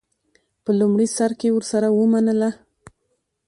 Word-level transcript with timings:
په 0.63 0.71
لومړي 0.79 1.07
سر 1.15 1.31
کې 1.39 1.49
ورسره 1.55 1.87
ومنله. 1.91 2.49